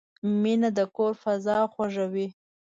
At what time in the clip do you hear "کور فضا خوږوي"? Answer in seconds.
0.95-2.27